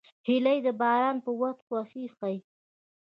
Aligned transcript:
هیلۍ 0.27 0.57
د 0.65 0.67
باران 0.81 1.15
په 1.25 1.31
وخت 1.41 1.59
خوښي 1.67 2.05
ښيي 2.17 2.37